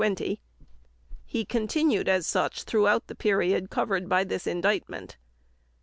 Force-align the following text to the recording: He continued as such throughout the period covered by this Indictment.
He 1.27 1.45
continued 1.45 2.09
as 2.09 2.25
such 2.25 2.63
throughout 2.63 3.05
the 3.05 3.13
period 3.13 3.69
covered 3.69 4.09
by 4.09 4.23
this 4.23 4.47
Indictment. 4.47 5.17